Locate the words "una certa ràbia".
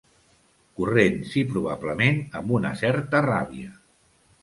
2.59-3.81